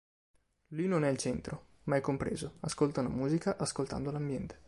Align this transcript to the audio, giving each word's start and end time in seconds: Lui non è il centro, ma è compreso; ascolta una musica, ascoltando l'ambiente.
Lui 0.69 0.87
non 0.87 1.03
è 1.03 1.09
il 1.11 1.17
centro, 1.17 1.65
ma 1.83 1.95
è 1.95 2.01
compreso; 2.01 2.55
ascolta 2.61 3.01
una 3.01 3.09
musica, 3.09 3.57
ascoltando 3.57 4.09
l'ambiente. 4.09 4.57